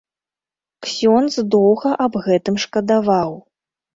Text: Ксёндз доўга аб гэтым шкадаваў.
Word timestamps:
Ксёндз 0.85 1.35
доўга 1.57 1.89
аб 2.05 2.17
гэтым 2.27 2.55
шкадаваў. 2.63 3.31